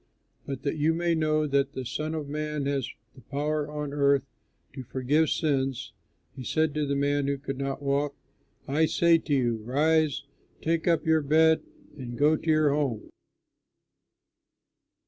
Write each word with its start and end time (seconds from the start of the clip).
But 0.47 0.63
that 0.63 0.77
you 0.77 0.95
may 0.95 1.13
know 1.13 1.45
that 1.45 1.73
the 1.73 1.85
Son 1.85 2.15
of 2.15 2.27
Man 2.27 2.65
has 2.65 2.89
the 3.13 3.21
power 3.21 3.69
on 3.69 3.93
earth 3.93 4.23
to 4.73 4.81
forgive 4.81 5.29
sins" 5.29 5.93
(he 6.35 6.43
said 6.43 6.73
to 6.73 6.87
the 6.87 6.95
man 6.95 7.27
who 7.27 7.37
could 7.37 7.59
not 7.59 7.83
walk) 7.83 8.15
"I 8.67 8.87
say 8.87 9.19
to 9.19 9.33
you, 9.35 9.57
Rise, 9.57 10.23
take 10.59 10.87
up 10.87 11.05
your 11.05 11.21
bed, 11.21 11.61
and 11.95 12.17
go 12.17 12.35
to 12.35 12.49
your 12.49 12.73
home." 12.73 13.11